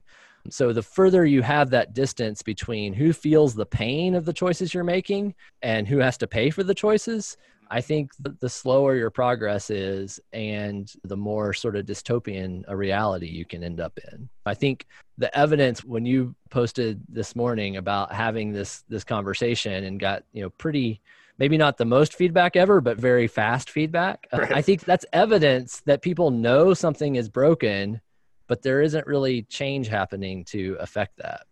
[0.50, 4.74] So the further you have that distance between who feels the pain of the choices
[4.74, 7.38] you're making and who has to pay for the choices,
[7.70, 13.28] I think the slower your progress is and the more sort of dystopian a reality
[13.28, 14.28] you can end up in.
[14.46, 20.00] I think the evidence when you posted this morning about having this this conversation and
[20.00, 21.02] got, you know, pretty
[21.38, 24.28] maybe not the most feedback ever, but very fast feedback.
[24.34, 24.52] Uh, right.
[24.52, 28.02] I think that's evidence that people know something is broken,
[28.48, 31.46] but there isn't really change happening to affect that.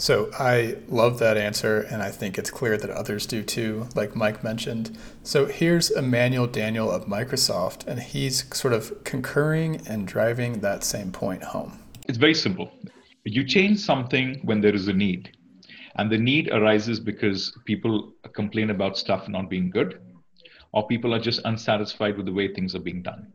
[0.00, 4.16] So I love that answer, and I think it's clear that others do too, like
[4.16, 4.96] Mike mentioned.
[5.22, 11.12] So here's Emmanuel Daniel of Microsoft, and he's sort of concurring and driving that same
[11.12, 11.80] point home.
[12.08, 12.72] It's very simple.
[13.24, 15.36] You change something when there is a need,
[15.96, 20.00] and the need arises because people complain about stuff not being good,
[20.72, 23.34] or people are just unsatisfied with the way things are being done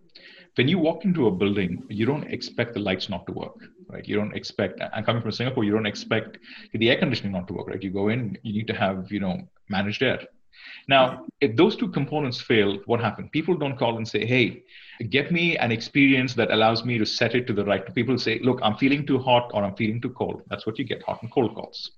[0.55, 3.55] when you walk into a building, you don't expect the lights not to work,
[3.87, 4.07] right?
[4.07, 6.39] You don't expect, I'm coming from Singapore, you don't expect
[6.73, 7.81] the air conditioning not to work, right?
[7.81, 10.19] You go in, you need to have, you know, managed air.
[10.87, 13.29] Now, if those two components fail, what happens?
[13.31, 14.63] People don't call and say, hey,
[15.09, 17.93] get me an experience that allows me to set it to the right.
[17.93, 20.41] People say, look, I'm feeling too hot or I'm feeling too cold.
[20.49, 21.91] That's what you get, hot and cold calls.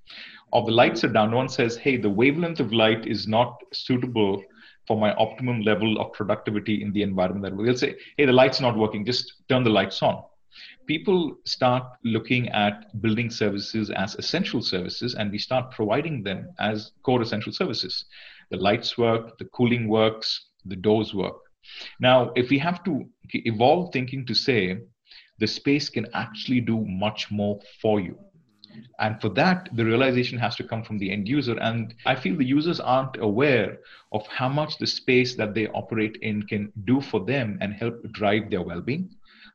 [0.52, 4.42] Or the lights are down, one says, hey, the wavelength of light is not suitable
[4.88, 8.62] for my optimum level of productivity in the environment that we'll say, hey, the light's
[8.62, 10.24] not working, just turn the lights on.
[10.88, 16.94] People start looking at building services as essential services, and we start providing them as
[17.04, 18.06] core essential services.
[18.50, 21.36] The lights work, the cooling works, the doors work.
[22.00, 24.80] Now, if we have to evolve thinking to say
[25.40, 28.18] the space can actually do much more for you,
[29.00, 31.58] and for that, the realization has to come from the end user.
[31.60, 33.80] And I feel the users aren't aware
[34.12, 38.02] of how much the space that they operate in can do for them and help
[38.12, 39.10] drive their well being,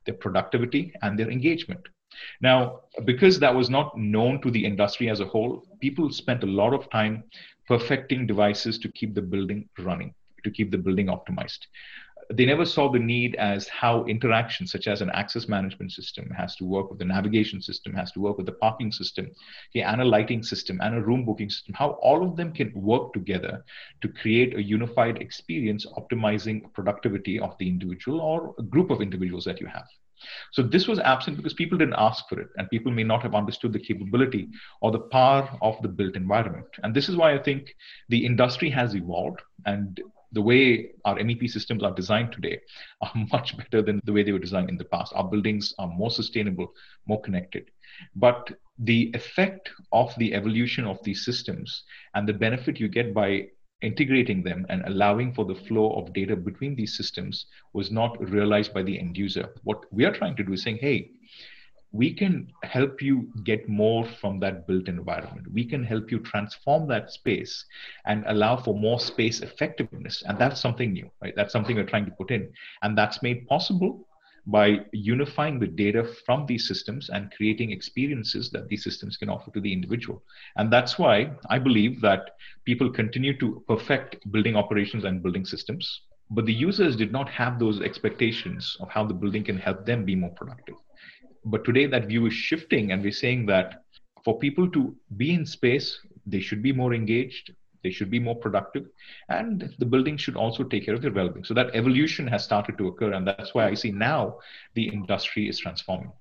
[0.05, 1.81] their productivity, and their engagement.
[2.41, 6.47] Now, because that was not known to the industry as a whole, people spent a
[6.47, 7.23] lot of time
[7.67, 11.65] perfecting devices to keep the building running, to keep the building optimized
[12.31, 16.55] they never saw the need as how interaction such as an access management system has
[16.55, 19.29] to work with the navigation system has to work with the parking system
[19.71, 22.71] okay, and a lighting system and a room booking system how all of them can
[22.75, 23.63] work together
[24.01, 29.45] to create a unified experience optimizing productivity of the individual or a group of individuals
[29.45, 29.87] that you have.
[30.51, 33.35] So this was absent because people didn't ask for it and people may not have
[33.35, 34.47] understood the capability
[34.81, 36.67] or the power of the built environment.
[36.81, 37.75] And this is why i think
[38.09, 39.99] the industry has evolved and
[40.33, 42.59] the way our MEP systems are designed today
[43.01, 45.13] are much better than the way they were designed in the past.
[45.15, 46.73] Our buildings are more sustainable,
[47.07, 47.71] more connected.
[48.15, 51.83] But the effect of the evolution of these systems
[52.15, 53.47] and the benefit you get by
[53.81, 58.73] integrating them and allowing for the flow of data between these systems was not realized
[58.73, 59.53] by the end user.
[59.63, 61.11] What we are trying to do is saying, hey,
[61.93, 65.45] we can help you get more from that built environment.
[65.53, 67.65] We can help you transform that space
[68.05, 70.23] and allow for more space effectiveness.
[70.27, 71.33] And that's something new, right?
[71.35, 72.51] That's something we're trying to put in.
[72.81, 74.07] And that's made possible
[74.47, 79.51] by unifying the data from these systems and creating experiences that these systems can offer
[79.51, 80.21] to the individual.
[80.57, 82.31] And that's why I believe that
[82.65, 86.01] people continue to perfect building operations and building systems.
[86.31, 90.03] But the users did not have those expectations of how the building can help them
[90.03, 90.75] be more productive.
[91.45, 93.83] But today, that view is shifting, and we're saying that
[94.23, 97.53] for people to be in space, they should be more engaged,
[97.83, 98.85] they should be more productive,
[99.29, 101.43] and the building should also take care of their well being.
[101.43, 104.39] So that evolution has started to occur, and that's why I see now
[104.73, 106.11] the industry is transforming.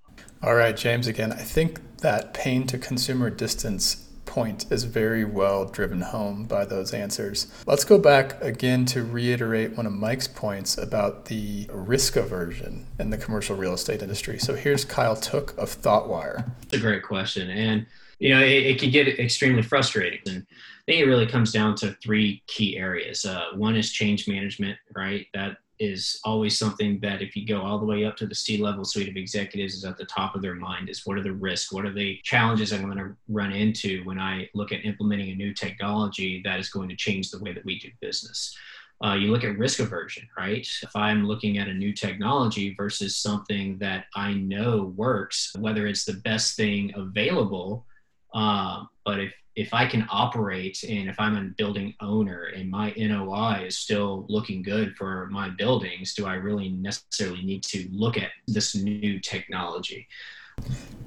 [0.43, 5.65] All right, James, again, I think that pain to consumer distance point is very well
[5.65, 7.47] driven home by those answers.
[7.67, 13.11] Let's go back again to reiterate one of Mike's points about the risk aversion in
[13.11, 14.39] the commercial real estate industry.
[14.39, 16.51] So here's Kyle Tooke of ThoughtWire.
[16.63, 17.51] It's a great question.
[17.51, 17.87] And,
[18.19, 20.21] you know, it, it can get extremely frustrating.
[20.27, 23.25] And I think it really comes down to three key areas.
[23.25, 25.27] Uh, one is change management, right?
[25.35, 28.57] That is always something that if you go all the way up to the C
[28.57, 31.33] level suite of executives is at the top of their mind is what are the
[31.33, 31.73] risks?
[31.73, 35.35] What are the challenges I'm going to run into when I look at implementing a
[35.35, 38.57] new technology that is going to change the way that we do business?
[39.05, 40.68] Uh, you look at risk aversion, right?
[40.83, 46.05] If I'm looking at a new technology versus something that I know works, whether it's
[46.05, 47.85] the best thing available,
[48.33, 52.93] uh, but if if I can operate and if I'm a building owner and my
[52.97, 58.17] NOI is still looking good for my buildings, do I really necessarily need to look
[58.17, 60.09] at this new technology?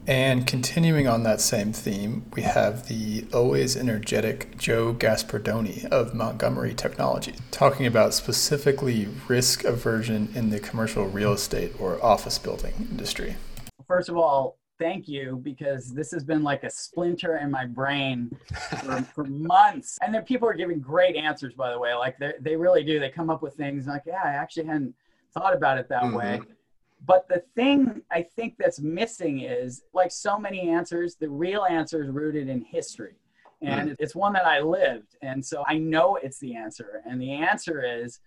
[0.08, 6.76] And continuing on that same theme, we have the always energetic Joe Gaspardone of Montgomery
[6.76, 13.36] Technology talking about specifically risk aversion in the commercial real estate or office building industry.
[13.88, 18.32] First of all, thank you because this has been like a splinter in my brain
[18.84, 19.98] for, for months.
[20.02, 21.94] And then people are giving great answers, by the way.
[21.94, 23.00] Like they, they really do.
[23.00, 24.96] They come up with things like, yeah, I actually hadn't
[25.34, 26.16] thought about it that mm-hmm.
[26.16, 26.42] way.
[27.06, 32.04] But the thing I think that's missing is like so many answers, the real answer
[32.04, 33.16] is rooted in history.
[33.62, 33.96] And mm.
[34.00, 35.16] it's one that I lived.
[35.22, 37.02] And so I know it's the answer.
[37.06, 38.20] And the answer is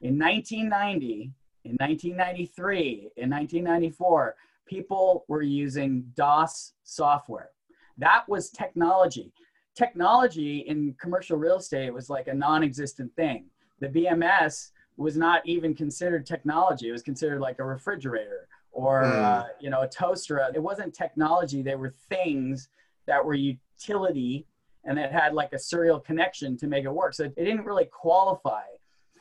[0.00, 1.30] in 1990,
[1.64, 4.34] in 1993, in 1994,
[4.66, 7.50] people were using DOS software.
[7.98, 9.32] That was technology.
[9.74, 13.46] Technology in commercial real estate was like a non existent thing.
[13.80, 19.14] The BMS was not even considered technology, it was considered like a refrigerator or mm.
[19.14, 22.68] uh, you know a toaster it wasn't technology they were things
[23.06, 24.46] that were utility
[24.84, 27.86] and that had like a serial connection to make it work so it didn't really
[27.86, 28.62] qualify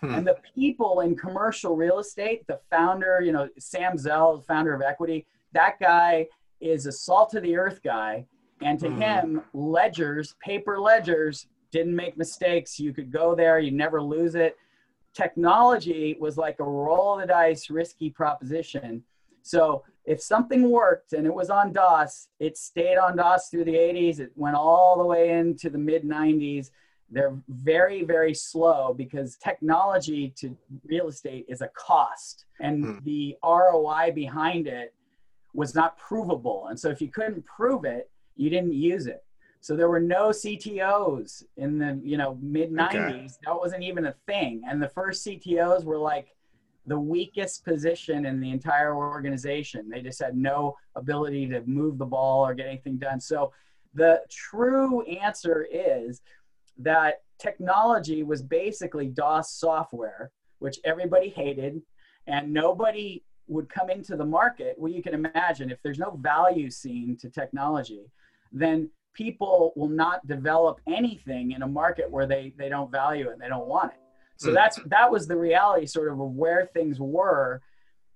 [0.01, 0.13] hmm.
[0.13, 4.81] and the people in commercial real estate the founder you know sam zell founder of
[4.81, 6.27] equity that guy
[6.61, 8.25] is a salt of the earth guy.
[8.61, 9.01] And to mm.
[9.01, 12.79] him, ledgers, paper ledgers, didn't make mistakes.
[12.79, 14.55] You could go there, you never lose it.
[15.13, 19.03] Technology was like a roll of the dice, risky proposition.
[19.41, 23.73] So if something worked and it was on DOS, it stayed on DOS through the
[23.73, 24.19] 80s.
[24.19, 26.69] It went all the way into the mid 90s.
[27.09, 32.97] They're very, very slow because technology to real estate is a cost, and hmm.
[33.03, 34.93] the ROI behind it
[35.55, 36.67] was not provable.
[36.69, 39.23] And so if you couldn't prove it, you didn't use it.
[39.61, 42.93] So there were no CTOs in the you know mid 90s.
[42.93, 43.27] Okay.
[43.45, 44.61] That wasn't even a thing.
[44.69, 46.35] And the first CTOs were like
[46.85, 49.89] the weakest position in the entire organization.
[49.89, 53.19] They just had no ability to move the ball or get anything done.
[53.19, 53.51] So
[53.95, 56.21] the true answer is
[56.77, 61.81] that technology was basically DOS software, which everybody hated,
[62.27, 66.69] and nobody would come into the market, well, you can imagine if there's no value
[66.69, 68.05] seen to technology,
[68.51, 73.39] then people will not develop anything in a market where they, they don't value it,
[73.39, 73.99] they don't want it.
[74.37, 74.53] So mm.
[74.53, 77.61] that's that was the reality sort of of where things were.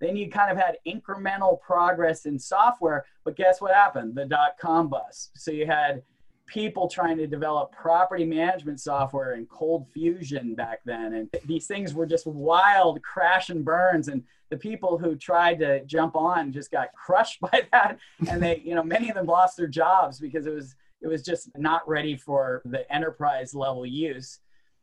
[0.02, 4.15] Then you kind of had incremental progress in software, but guess what happened?
[4.15, 5.32] The dot com bust.
[5.36, 6.04] So you had
[6.48, 12.08] people trying to develop property management software and ColdFusion back then and these things were
[12.08, 16.90] just wild crash and burns and the people who tried to jump on just got
[16.94, 17.98] crushed by that.
[18.28, 21.24] And they you know many of them lost their jobs because it was it was
[21.24, 24.40] just not ready for the enterprise level use.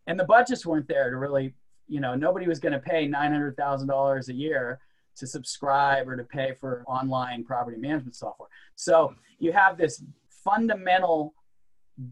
[0.06, 1.54] And the budgets weren't there to really
[1.88, 4.80] you know nobody was going to pay $900000 a year
[5.16, 8.50] to subscribe or to pay for online property management software.
[8.74, 10.02] So you have this
[10.44, 11.34] fundamental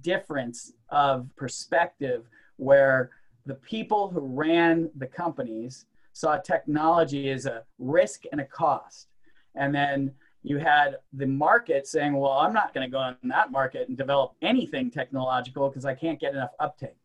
[0.00, 2.24] difference of perspective
[2.56, 3.10] where
[3.46, 9.08] the people who ran the companies saw technology as a risk and a cost.
[9.54, 13.50] And then you had the market saying, well, I'm not going to go in that
[13.50, 16.96] market and develop anything technological because I can't get enough uptake.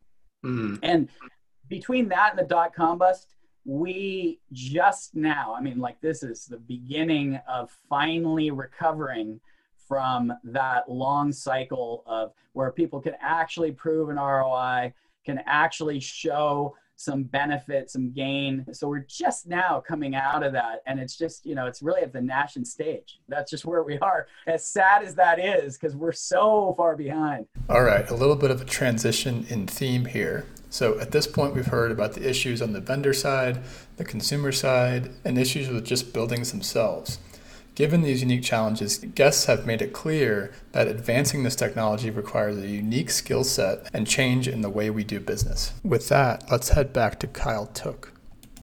[0.44, 0.78] Mm.
[0.82, 1.08] And
[1.68, 6.46] between that and the dot com bust, we just now, I mean, like this is
[6.46, 9.40] the beginning of finally recovering
[9.88, 14.92] from that long cycle of where people can actually prove an ROI,
[15.24, 18.66] can actually show some benefit, some gain.
[18.72, 20.82] So we're just now coming out of that.
[20.86, 23.20] And it's just, you know, it's really at the national stage.
[23.26, 24.26] That's just where we are.
[24.46, 27.46] As sad as that is, because we're so far behind.
[27.70, 30.44] All right, a little bit of a transition in theme here.
[30.68, 33.62] So at this point, we've heard about the issues on the vendor side,
[33.96, 37.18] the consumer side, and issues with just buildings themselves
[37.80, 42.66] Given these unique challenges, guests have made it clear that advancing this technology requires a
[42.68, 45.72] unique skill set and change in the way we do business.
[45.82, 48.12] With that, let's head back to Kyle Tooke.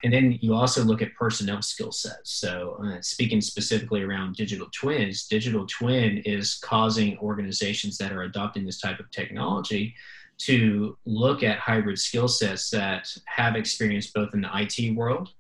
[0.03, 2.30] And then you also look at personnel skill sets.
[2.30, 8.68] So, uh, speaking specifically around digital twins, digital twin is causing organizations that are adopting
[8.68, 9.95] this type of technology
[10.41, 15.32] to look at hybrid skill sets that have experience both in the IT world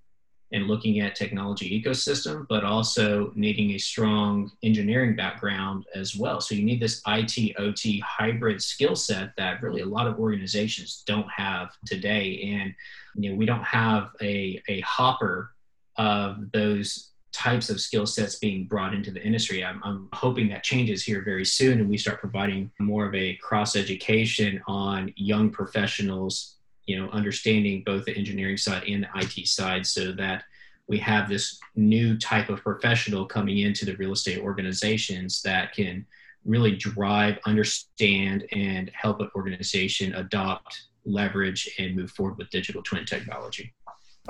[0.53, 6.39] and looking at technology ecosystem, but also needing a strong engineering background as well.
[6.39, 11.03] So you need this IT OT hybrid skill set that really a lot of organizations
[11.05, 12.53] don't have today.
[12.53, 12.73] And
[13.15, 15.51] you know, we don't have a, a hopper
[15.97, 19.63] of those types of skill sets being brought into the industry.
[19.63, 23.35] I'm, I'm hoping that changes here very soon and we start providing more of a
[23.35, 26.56] cross education on young professionals
[26.87, 30.43] you know understanding both the engineering side and the IT side so that
[30.87, 36.05] we have this new type of professional coming into the real estate organizations that can
[36.45, 43.05] really drive, understand, and help an organization adopt, leverage, and move forward with digital twin
[43.05, 43.73] technology.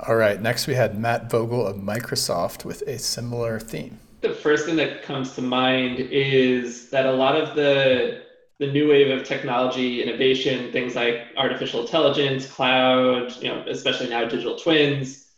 [0.00, 4.00] All right, next we had Matt Vogel of Microsoft with a similar theme.
[4.20, 8.22] The first thing that comes to mind is that a lot of the
[8.58, 14.24] the new wave of technology innovation, things like artificial intelligence, cloud, you know, especially now
[14.24, 15.28] digital twins,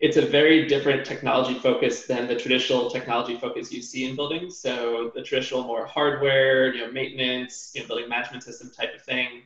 [0.00, 4.56] it's a very different technology focus than the traditional technology focus you see in buildings.
[4.58, 9.02] So the traditional more hardware, you know, maintenance, you know, building management system type of
[9.02, 9.42] thing.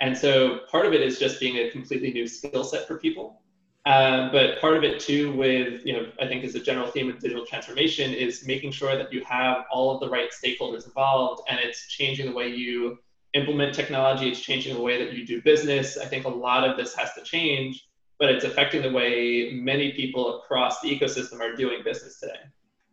[0.00, 3.41] And so part of it is just being a completely new skill set for people.
[3.84, 7.10] Um, but part of it too, with you know, I think is a general theme
[7.10, 11.42] of digital transformation is making sure that you have all of the right stakeholders involved,
[11.48, 12.98] and it's changing the way you
[13.34, 14.28] implement technology.
[14.28, 15.96] It's changing the way that you do business.
[15.96, 17.88] I think a lot of this has to change,
[18.20, 22.38] but it's affecting the way many people across the ecosystem are doing business today.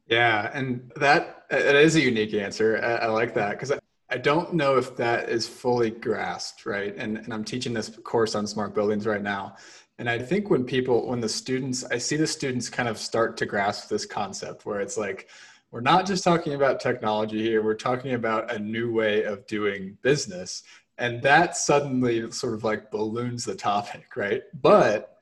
[0.08, 2.80] Yeah, and that it is a unique answer.
[2.84, 3.78] I, I like that because I,
[4.10, 6.96] I don't know if that is fully grasped, right?
[6.98, 9.56] And and I'm teaching this course on smart buildings right now
[10.00, 13.36] and I think when people, when the students, I see the students kind of start
[13.38, 15.28] to grasp this concept where it's like,
[15.72, 19.97] we're not just talking about technology here, we're talking about a new way of doing
[20.02, 20.64] business.
[20.97, 24.41] And that suddenly sort of like balloons the topic, right?
[24.62, 25.18] But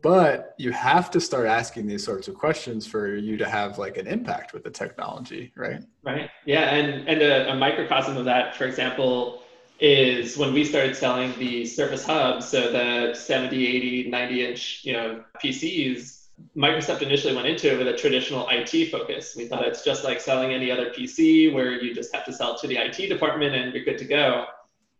[0.00, 3.96] but you have to start asking these sorts of questions for you to have like
[3.96, 8.54] an impact with the technology right right yeah and and a, a microcosm of that
[8.54, 9.42] for example
[9.80, 14.92] is when we started selling the Surface Hub, so the 70, 80, 90 inch, you
[14.92, 16.26] know, PCs,
[16.56, 19.34] Microsoft initially went into it with a traditional IT focus.
[19.36, 22.56] We thought it's just like selling any other PC where you just have to sell
[22.58, 24.46] to the IT department and you're good to go.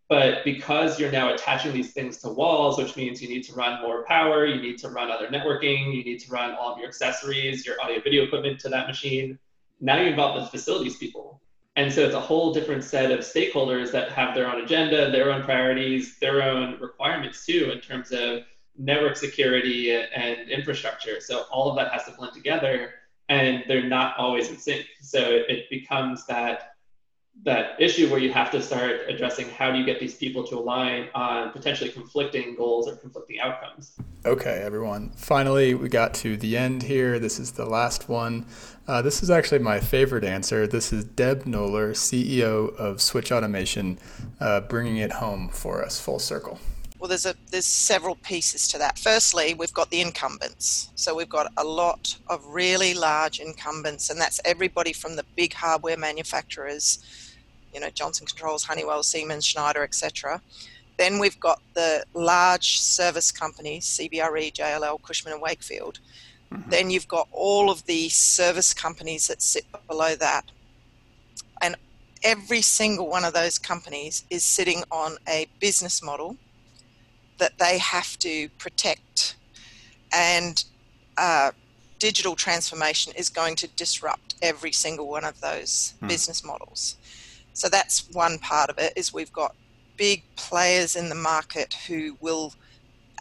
[0.09, 3.83] But because you're now attaching these things to walls, which means you need to run
[3.83, 6.89] more power, you need to run other networking, you need to run all of your
[6.89, 9.39] accessories, your audio video equipment to that machine.
[9.81, 11.41] Now you involve the facilities people
[11.79, 15.31] and so it's a whole different set of stakeholders that have their own agenda, their
[15.31, 18.43] own priorities, their own requirements too, in terms of
[18.76, 21.20] network security and infrastructure.
[21.20, 22.95] So all of that has to blend together
[23.29, 24.87] and they're not always in sync.
[25.01, 26.74] So it becomes that
[27.45, 30.57] that issue where you have to start addressing how do you get these people to
[30.57, 33.93] align on potentially conflicting goals or conflicting outcomes.
[34.26, 35.11] Okay, everyone.
[35.11, 37.20] Finally, we got to the end here.
[37.20, 38.45] This is the last one.
[38.89, 40.66] Uh, this is actually my favorite answer.
[40.66, 43.99] This is Deb Noller, CEO of Switch Automation,
[44.41, 46.59] uh, bringing it home for us full circle.
[46.99, 48.99] Well, there's a there's several pieces to that.
[48.99, 50.91] Firstly, we've got the incumbents.
[50.95, 55.53] So we've got a lot of really large incumbents, and that's everybody from the big
[55.53, 56.99] hardware manufacturers
[57.74, 60.41] you know, Johnson Controls, Honeywell, Siemens, Schneider, etc.
[60.97, 66.01] Then we've got the large service companies, CBRE, JLL, Cushman and Wakefield.
[66.53, 66.70] Mm-hmm.
[66.70, 70.51] Then you've got all of the service companies that sit below that.
[71.61, 71.76] And
[72.22, 76.36] every single one of those companies is sitting on a business model
[77.38, 79.36] that they have to protect.
[80.12, 80.64] And
[81.16, 81.53] uh,
[81.99, 86.09] digital transformation is going to disrupt every single one of those mm.
[86.09, 86.96] business models.
[87.53, 89.55] So that's one part of it is we've got
[89.96, 92.55] big players in the market who will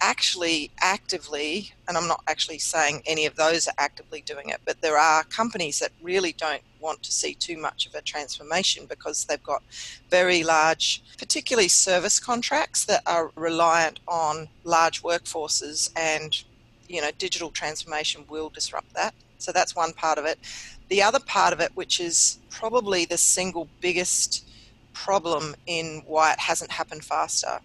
[0.02, 4.82] actually actively, and I'm not actually saying any of those are actively doing it, but
[4.82, 9.26] there are companies that really don't want to see too much of a transformation because
[9.26, 9.64] they've got
[10.10, 16.44] very large, particularly service contracts that are reliant on large workforces and
[16.88, 19.14] you know digital transformation will disrupt that.
[19.40, 20.40] So that's one part of it.
[20.90, 24.48] The other part of it, which is probably the single biggest
[24.94, 27.60] problem in why it hasn't happened faster,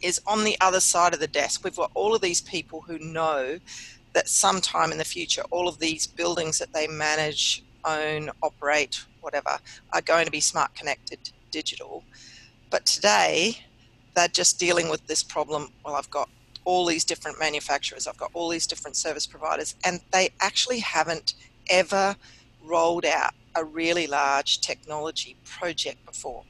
[0.00, 1.64] is on the other side of the desk.
[1.64, 3.58] We've got all of these people who know
[4.12, 9.58] that sometime in the future, all of these buildings that they manage own, operate, whatever,
[9.92, 11.18] are going to be smart, connected,
[11.50, 12.02] digital.
[12.70, 13.58] But today,
[14.14, 15.68] they're just dealing with this problem.
[15.84, 16.28] Well, I've got
[16.64, 21.34] all these different manufacturers, I've got all these different service providers, and they actually haven't
[21.70, 22.16] ever
[22.64, 26.42] rolled out a really large technology project before.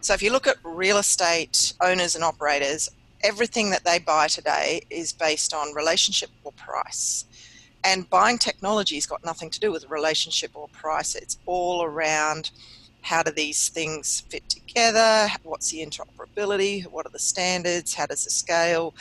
[0.00, 2.88] So if you look at real estate owners and operators,
[3.22, 7.24] everything that they buy today is based on relationship or price.
[7.84, 11.14] And buying technology has got nothing to do with relationship or price.
[11.14, 12.50] It's all around
[13.02, 15.28] how do these things fit together?
[15.42, 16.86] What's the interoperability?
[16.86, 17.94] What are the standards?
[17.94, 18.94] How does it scale?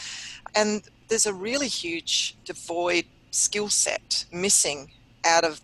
[0.55, 4.91] And there's a really huge devoid skill set missing
[5.23, 5.61] out of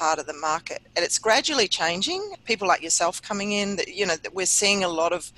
[0.00, 0.80] part of the market.
[0.96, 2.22] And it's gradually changing.
[2.44, 5.30] People like yourself coming in that you know that we're seeing a lot of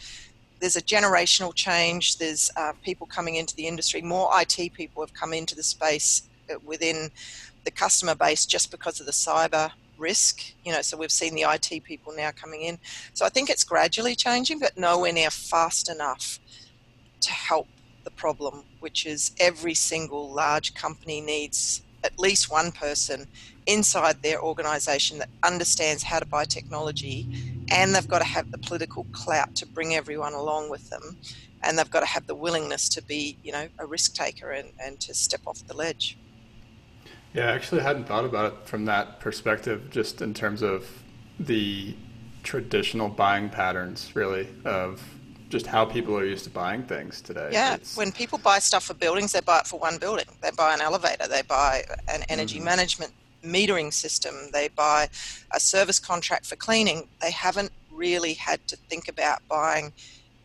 [0.61, 2.19] there's a generational change.
[2.19, 4.01] There's uh, people coming into the industry.
[4.03, 7.11] More it people have come into the space uh, within
[7.65, 10.35] the customer base just because of the cyber risk.
[10.65, 12.79] You know so we've seen the it people now coming in.
[13.15, 16.39] So i think it's gradually changing but nowhere near fast enough
[17.27, 17.69] to help
[18.05, 23.27] the problem which is every single large company needs at least one person
[23.67, 27.29] inside their organization that understands how to buy technology
[27.71, 31.17] and they've got to have the political clout to bring everyone along with them
[31.63, 34.71] and they've got to have the willingness to be you know a risk taker and,
[34.81, 36.19] and to step off the ledge
[37.33, 41.03] yeah i actually hadn't thought about it from that perspective just in terms of
[41.39, 41.95] the
[42.43, 45.03] traditional buying patterns really of
[45.49, 47.51] just how people are used to buying things today.
[47.53, 47.95] Yeah, it's...
[47.95, 50.25] when people buy stuff for buildings, they buy it for one building.
[50.41, 52.65] They buy an elevator, they buy an energy mm-hmm.
[52.65, 53.13] management
[53.45, 55.09] metering system, they buy
[55.53, 57.09] a service contract for cleaning.
[57.21, 59.93] They haven't really had to think about buying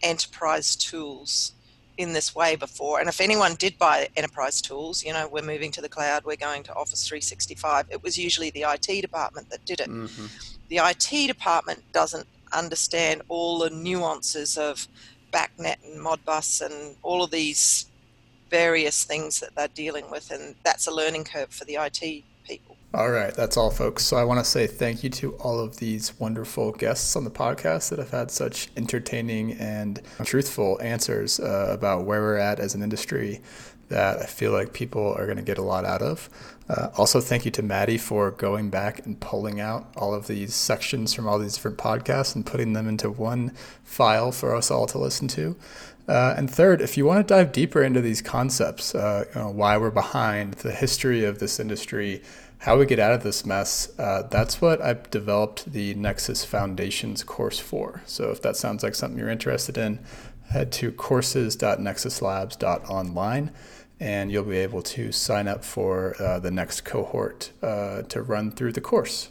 [0.01, 1.53] enterprise tools
[1.97, 2.99] in this way before.
[2.99, 6.35] And if anyone did buy enterprise tools, you know, we're moving to the cloud, we're
[6.35, 9.89] going to Office 365, it was usually the IT department that did it.
[9.89, 10.27] Mm-hmm.
[10.69, 14.87] The IT department doesn't understand all the nuances of
[15.33, 17.87] BACnet and Modbus and all of these
[18.49, 20.31] various things that they're dealing with.
[20.31, 22.23] And that's a learning curve for the IT.
[22.93, 24.05] All right, that's all, folks.
[24.05, 27.29] So I want to say thank you to all of these wonderful guests on the
[27.29, 32.75] podcast that have had such entertaining and truthful answers uh, about where we're at as
[32.75, 33.41] an industry
[33.89, 36.29] that I feel like people are going to get a lot out of.
[36.69, 40.53] Uh, also, thank you to Maddie for going back and pulling out all of these
[40.53, 43.51] sections from all these different podcasts and putting them into one
[43.83, 45.57] file for us all to listen to.
[46.07, 49.49] Uh, and third, if you want to dive deeper into these concepts, uh, you know,
[49.49, 52.21] why we're behind, the history of this industry,
[52.59, 57.23] how we get out of this mess, uh, that's what I've developed the Nexus Foundations
[57.23, 58.01] course for.
[58.05, 59.99] So if that sounds like something you're interested in,
[60.49, 63.51] head to courses.nexuslabs.online
[63.99, 68.51] and you'll be able to sign up for uh, the next cohort uh, to run
[68.51, 69.29] through the course.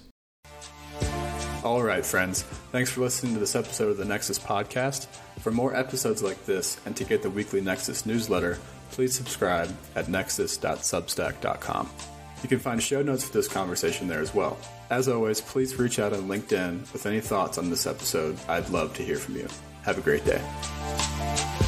[1.63, 2.43] All right, friends.
[2.71, 5.07] Thanks for listening to this episode of the Nexus Podcast.
[5.41, 8.59] For more episodes like this and to get the weekly Nexus newsletter,
[8.91, 12.16] please subscribe at nexus.substack.com.
[12.43, 14.59] You can find show notes for this conversation there as well.
[14.91, 18.39] As always, please reach out on LinkedIn with any thoughts on this episode.
[18.49, 19.49] I'd love to hear from you.
[19.83, 21.66] Have a great day.